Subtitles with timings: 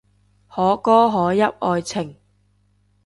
[0.47, 2.15] 可歌可泣愛情